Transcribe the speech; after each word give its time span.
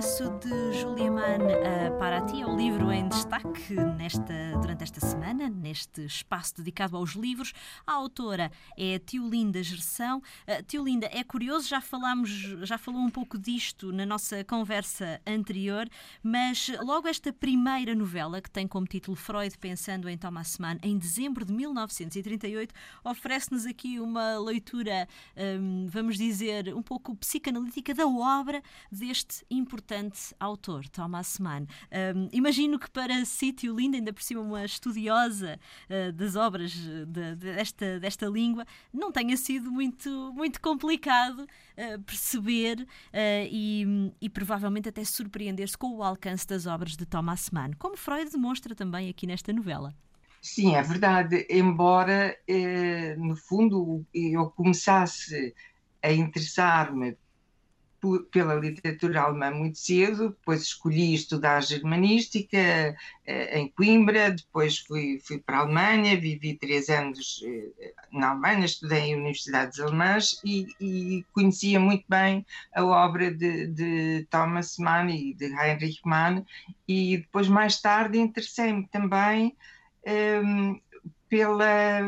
regresso 0.00 0.30
de 0.40 0.69
Julia 0.80 1.10
Mann 1.10 1.42
uh, 1.42 1.98
para 1.98 2.22
ti, 2.22 2.40
ao 2.40 2.56
livro 2.56 2.90
em 2.90 3.06
destaque 3.06 3.74
nesta, 3.98 4.32
durante 4.62 4.82
esta 4.82 4.98
semana, 4.98 5.46
neste 5.46 6.06
espaço 6.06 6.56
dedicado 6.56 6.96
aos 6.96 7.10
livros. 7.10 7.52
A 7.86 7.92
autora 7.92 8.50
é 8.78 8.98
Tiolinda 8.98 9.62
Gerção. 9.62 10.22
Uh, 10.48 10.62
Tiolinda, 10.66 11.06
é 11.12 11.22
curioso, 11.22 11.68
já 11.68 11.82
falámos, 11.82 12.30
já 12.62 12.78
falou 12.78 13.02
um 13.02 13.10
pouco 13.10 13.36
disto 13.36 13.92
na 13.92 14.06
nossa 14.06 14.42
conversa 14.42 15.20
anterior, 15.26 15.86
mas 16.22 16.72
logo 16.80 17.06
esta 17.06 17.30
primeira 17.30 17.94
novela, 17.94 18.40
que 18.40 18.50
tem 18.50 18.66
como 18.66 18.86
título 18.86 19.18
Freud 19.18 19.58
pensando 19.58 20.08
em 20.08 20.16
Thomas 20.16 20.56
Mann, 20.56 20.78
em 20.82 20.96
dezembro 20.96 21.44
de 21.44 21.52
1938, 21.52 22.74
oferece-nos 23.04 23.66
aqui 23.66 24.00
uma 24.00 24.38
leitura, 24.38 25.06
um, 25.36 25.86
vamos 25.88 26.16
dizer, 26.16 26.74
um 26.74 26.82
pouco 26.82 27.14
psicanalítica 27.16 27.92
da 27.92 28.06
obra 28.06 28.62
deste 28.90 29.44
importante 29.50 30.34
autor, 30.40 30.69
Thomas 30.90 31.38
Mann. 31.38 31.66
Um, 32.14 32.28
imagino 32.32 32.78
que 32.78 32.90
para 32.90 33.24
Sítio 33.24 33.74
Linda, 33.74 33.96
ainda 33.96 34.12
por 34.12 34.22
cima 34.22 34.40
uma 34.40 34.64
estudiosa 34.64 35.58
uh, 35.88 36.12
das 36.12 36.36
obras 36.36 36.72
de, 36.72 37.34
desta, 37.36 38.00
desta 38.00 38.26
língua, 38.26 38.64
não 38.92 39.10
tenha 39.10 39.36
sido 39.36 39.70
muito, 39.70 40.32
muito 40.34 40.60
complicado 40.60 41.40
uh, 41.40 42.02
perceber 42.02 42.80
uh, 42.80 42.86
e, 43.50 44.12
e 44.20 44.28
provavelmente 44.28 44.88
até 44.88 45.04
surpreender-se 45.04 45.76
com 45.76 45.96
o 45.96 46.02
alcance 46.02 46.46
das 46.46 46.66
obras 46.66 46.96
de 46.96 47.06
Thomas 47.06 47.50
Mann, 47.50 47.72
como 47.78 47.96
Freud 47.96 48.30
demonstra 48.30 48.74
também 48.74 49.08
aqui 49.08 49.26
nesta 49.26 49.52
novela. 49.52 49.94
Sim, 50.40 50.74
é 50.74 50.82
verdade. 50.82 51.46
Embora, 51.50 52.36
eh, 52.48 53.14
no 53.16 53.36
fundo, 53.36 54.06
eu 54.14 54.50
começasse 54.50 55.54
a 56.02 56.12
interessar-me 56.12 57.16
pela 58.30 58.54
literatura 58.54 59.22
alemã 59.22 59.50
muito 59.50 59.78
cedo, 59.78 60.30
depois 60.30 60.62
escolhi 60.62 61.14
estudar 61.14 61.62
germanística 61.62 62.56
eh, 63.26 63.58
em 63.58 63.68
Coimbra, 63.68 64.30
depois 64.30 64.78
fui, 64.78 65.20
fui 65.22 65.38
para 65.38 65.58
a 65.58 65.60
Alemanha, 65.60 66.18
vivi 66.18 66.54
três 66.54 66.88
anos 66.88 67.42
eh, 67.44 67.92
na 68.12 68.30
Alemanha, 68.30 68.64
estudei 68.64 69.10
em 69.10 69.16
universidades 69.16 69.78
alemãs 69.78 70.40
e, 70.44 70.66
e 70.80 71.24
conhecia 71.32 71.78
muito 71.78 72.04
bem 72.08 72.44
a 72.74 72.84
obra 72.84 73.30
de, 73.30 73.66
de, 73.66 74.26
Thomas 74.30 74.76
Mann 74.78 75.10
e 75.10 75.34
de 75.34 75.46
Heinrich 75.46 76.00
Mann 76.04 76.44
e 76.88 77.18
depois 77.18 77.48
mais 77.48 77.80
tarde 77.80 78.18
interessei-me 78.18 78.86
também 78.88 79.56
ehm, 80.04 80.80
pela 81.28 82.00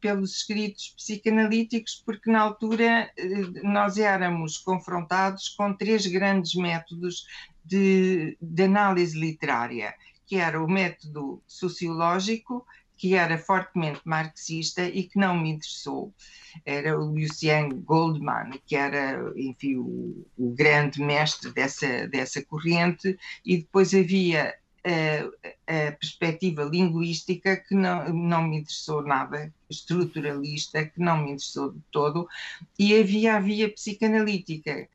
pelos 0.00 0.36
escritos 0.36 0.94
psicanalíticos, 0.96 2.02
porque 2.04 2.30
na 2.30 2.40
altura 2.40 3.10
eh, 3.16 3.62
nós 3.62 3.96
éramos 3.98 4.58
confrontados 4.58 5.48
com 5.50 5.72
três 5.72 6.06
grandes 6.06 6.54
métodos 6.54 7.26
de, 7.64 8.36
de 8.40 8.62
análise 8.64 9.18
literária, 9.18 9.94
que 10.26 10.36
era 10.36 10.62
o 10.62 10.68
método 10.68 11.42
sociológico, 11.46 12.66
que 12.96 13.14
era 13.14 13.36
fortemente 13.36 14.00
marxista 14.04 14.84
e 14.84 15.04
que 15.04 15.18
não 15.18 15.36
me 15.36 15.50
interessou. 15.50 16.14
Era 16.64 16.98
o 16.98 17.04
Lucien 17.04 17.68
Goldman, 17.68 18.60
que 18.66 18.76
era, 18.76 19.32
enfim, 19.36 19.76
o, 19.76 20.26
o 20.36 20.54
grande 20.54 21.00
mestre 21.00 21.52
dessa, 21.52 22.06
dessa 22.08 22.44
corrente, 22.44 23.18
e 23.44 23.58
depois 23.58 23.92
havia 23.92 24.54
a, 24.84 25.92
perspectiva 25.92 26.62
linguística 26.62 27.56
que 27.56 27.74
não, 27.74 28.12
não 28.12 28.42
me 28.42 28.58
interessou 28.58 29.02
nada, 29.02 29.52
estruturalista, 29.68 30.84
que 30.84 31.00
não 31.00 31.18
me 31.18 31.32
interessou 31.32 31.72
de 31.72 31.80
todo, 31.90 32.28
e 32.78 32.94
havia 32.94 33.36
a 33.36 33.40
via 33.40 33.68
psicanalítica, 33.70 34.88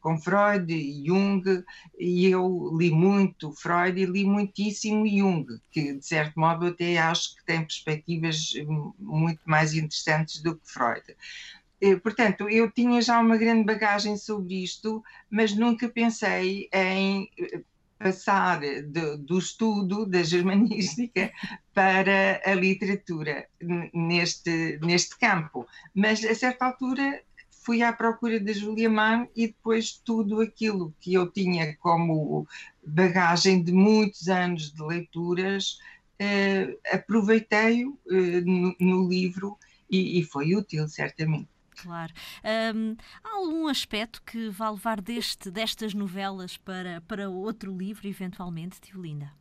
com 0.00 0.18
Freud 0.18 0.72
e 0.72 1.06
Jung, 1.06 1.42
e 1.98 2.26
eu 2.26 2.70
li 2.78 2.90
muito 2.90 3.52
Freud 3.52 3.98
e 3.98 4.04
li 4.04 4.24
muitíssimo 4.24 5.08
Jung, 5.08 5.46
que 5.70 5.94
de 5.94 6.06
certo 6.06 6.38
modo 6.38 6.66
até 6.66 6.98
acho 6.98 7.34
que 7.34 7.44
tem 7.44 7.60
perspectivas 7.60 8.52
muito 8.98 9.40
mais 9.46 9.74
interessantes 9.74 10.42
do 10.42 10.54
que 10.54 10.70
Freud. 10.70 11.02
Portanto, 12.02 12.46
eu 12.50 12.70
tinha 12.70 13.00
já 13.00 13.18
uma 13.18 13.38
grande 13.38 13.64
bagagem 13.64 14.14
sobre 14.18 14.62
isto, 14.62 15.02
mas 15.30 15.56
nunca 15.56 15.88
pensei 15.88 16.68
em 16.74 17.26
passar 18.00 18.60
de, 18.60 19.18
do 19.18 19.38
estudo 19.38 20.06
da 20.06 20.22
germanística 20.22 21.30
para 21.74 22.40
a 22.44 22.54
literatura 22.54 23.46
neste, 23.92 24.78
neste 24.82 25.18
campo. 25.18 25.66
Mas 25.94 26.24
a 26.24 26.34
certa 26.34 26.64
altura 26.64 27.22
fui 27.50 27.82
à 27.82 27.92
procura 27.92 28.40
da 28.40 28.54
Julia 28.54 28.88
Mann 28.88 29.28
e 29.36 29.48
depois 29.48 29.92
tudo 29.92 30.40
aquilo 30.40 30.94
que 30.98 31.12
eu 31.12 31.30
tinha 31.30 31.76
como 31.76 32.48
bagagem 32.84 33.62
de 33.62 33.70
muitos 33.70 34.28
anos 34.28 34.72
de 34.72 34.82
leituras, 34.82 35.78
eh, 36.18 36.78
aproveitei-o 36.90 37.98
eh, 38.10 38.40
no, 38.40 38.74
no, 38.80 39.08
livro 39.08 39.58
e, 39.90 40.18
e 40.18 40.24
foi 40.24 40.54
útil, 40.54 40.88
certamente. 40.88 41.49
Claro. 41.82 42.12
Um, 42.74 42.96
há 43.24 43.36
algum 43.36 43.66
aspecto 43.66 44.22
que 44.22 44.50
vá 44.50 44.70
levar 44.70 45.00
deste, 45.00 45.50
destas 45.50 45.94
novelas 45.94 46.56
para, 46.56 47.00
para 47.02 47.30
outro 47.30 47.76
livro, 47.76 48.06
eventualmente, 48.06 48.80
Tio 48.80 49.00
Linda? 49.00 49.32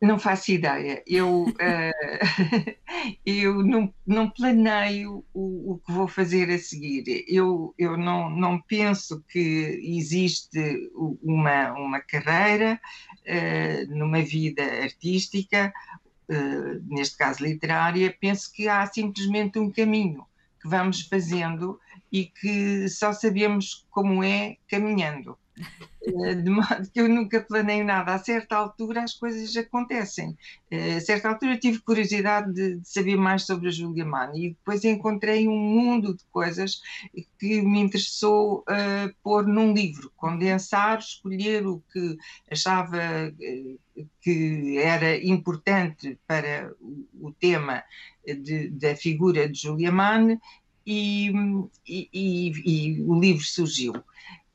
Não 0.00 0.18
faço 0.18 0.52
ideia. 0.52 1.02
Eu, 1.06 1.44
uh, 1.44 1.54
eu 3.24 3.62
não, 3.62 3.92
não 4.06 4.30
planeio 4.30 5.24
o, 5.32 5.72
o, 5.72 5.78
que 5.78 5.92
vou 5.92 6.06
fazer 6.06 6.50
a 6.50 6.58
seguir. 6.58 7.24
Eu, 7.26 7.74
eu 7.78 7.96
não, 7.96 8.28
não 8.28 8.60
penso 8.60 9.24
que 9.28 9.80
existe 9.82 10.90
uma, 11.22 11.72
uma 11.72 12.00
carreira 12.00 12.78
uh, 13.22 13.96
numa 13.96 14.20
vida 14.22 14.62
artística, 14.62 15.72
uh, 16.30 16.94
neste 16.94 17.16
caso 17.16 17.42
literária. 17.42 18.14
Penso 18.20 18.52
que 18.52 18.68
há 18.68 18.86
simplesmente 18.86 19.58
um 19.58 19.70
caminho 19.70 20.26
vamos 20.66 21.02
fazendo 21.02 21.78
e 22.10 22.26
que 22.26 22.88
só 22.88 23.12
sabemos 23.12 23.86
como 23.90 24.22
é 24.22 24.56
caminhando. 24.68 25.38
Eh, 26.06 26.34
de 26.34 26.50
modo 26.50 26.88
que 26.92 27.00
eu 27.00 27.08
nunca 27.08 27.40
planeio 27.40 27.84
nada. 27.84 28.14
A 28.14 28.18
certa 28.18 28.56
altura 28.56 29.02
as 29.02 29.14
coisas 29.14 29.56
acontecem. 29.56 30.36
Eh, 30.70 30.96
a 30.96 31.00
certa 31.00 31.28
altura 31.28 31.58
tive 31.58 31.80
curiosidade 31.80 32.52
de, 32.52 32.76
de 32.76 32.88
saber 32.88 33.16
mais 33.16 33.44
sobre 33.44 33.68
a 33.68 33.72
Julia 33.72 34.04
Mann 34.04 34.32
e 34.34 34.50
depois 34.50 34.84
encontrei 34.84 35.48
um 35.48 35.58
mundo 35.58 36.14
de 36.16 36.24
coisas 36.30 36.80
que 37.38 37.60
me 37.62 37.80
interessou 37.80 38.60
uh, 38.60 39.14
pôr 39.22 39.46
num 39.46 39.72
livro, 39.72 40.12
condensar, 40.16 40.98
escolher 40.98 41.66
o 41.66 41.82
que 41.92 42.16
achava 42.50 43.32
que 44.20 44.78
era 44.78 45.16
importante 45.24 46.18
para 46.26 46.72
o, 46.80 47.28
o 47.28 47.32
tema 47.32 47.82
de, 48.24 48.68
da 48.68 48.94
figura 48.94 49.48
de 49.48 49.58
Julia 49.58 49.90
Mann 49.90 50.38
e, 50.86 51.32
e, 51.86 52.08
e, 52.12 52.52
e 52.64 53.02
o 53.02 53.18
livro 53.18 53.44
surgiu. 53.44 53.92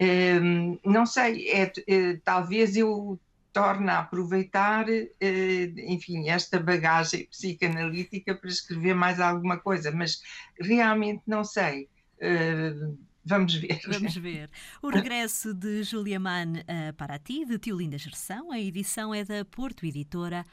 Um, 0.02 0.80
não 0.84 1.06
sei, 1.06 1.48
é, 1.52 1.72
é, 1.88 2.18
talvez 2.24 2.76
eu 2.76 3.20
torne 3.54 3.90
a 3.90 4.00
aproveitar, 4.00 4.90
uh, 4.90 5.80
enfim, 5.88 6.30
esta 6.30 6.60
bagagem 6.60 7.28
psicanalítica 7.28 8.34
para 8.34 8.50
escrever 8.50 8.96
mais 8.96 9.20
alguma 9.20 9.60
coisa, 9.60 9.92
mas 9.92 10.22
realmente 10.60 11.22
não 11.28 11.44
sei. 11.44 11.88
Uh, 12.18 12.98
Vamos 13.24 13.54
ver. 13.54 13.80
Vamos 13.88 14.16
ver. 14.16 14.50
O 14.82 14.90
regresso 14.90 15.54
de 15.54 15.84
Julia 15.84 16.20
Mann 16.20 16.54
uh, 16.54 16.94
para 16.98 17.20
ti, 17.20 17.46
de 17.46 17.60
Tio 17.60 17.78
Linda 17.78 17.98
Gerção. 17.98 18.52
A 18.52 18.60
edição 18.60 19.14
é 19.14 19.24
da 19.24 19.46
Porto 19.46 19.86
Editora. 19.86 20.44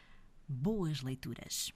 Boas 0.47 1.03
leituras. 1.03 1.73